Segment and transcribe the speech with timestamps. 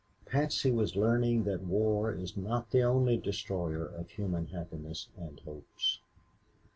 [0.25, 5.99] Patsy was learning that war is not the only destroyer of human happiness and hopes.